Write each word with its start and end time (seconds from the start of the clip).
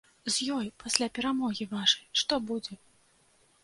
З 0.35 0.47
ёй 0.57 0.67
пасля 0.85 1.07
перамогі 1.19 1.69
вашай, 1.77 2.05
што 2.25 2.43
будзе? 2.51 2.73